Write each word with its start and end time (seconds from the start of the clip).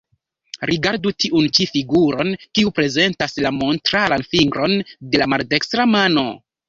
Rigardu 0.69 1.11
tiun 1.23 1.49
ĉi 1.57 1.67
figuron, 1.73 2.33
kiu 2.59 2.73
prezentas 2.79 3.37
la 3.47 3.51
montran 3.59 4.27
fingron 4.33 4.75
de 5.13 5.23
la 5.25 5.29
maldekstra 5.35 5.87
mano. 5.97 6.27